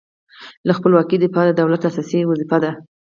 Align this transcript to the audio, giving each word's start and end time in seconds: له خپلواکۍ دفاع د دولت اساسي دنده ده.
له 0.67 0.71
خپلواکۍ 0.77 1.17
دفاع 1.19 1.45
د 1.47 1.51
دولت 1.59 1.81
اساسي 1.89 2.19
دنده 2.29 2.57
ده. 2.63 2.71